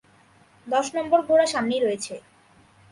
[0.67, 2.13] দশ নম্বর ঘোড়া সামনেই রয়েছে।